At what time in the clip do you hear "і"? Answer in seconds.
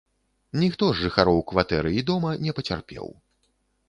1.99-2.05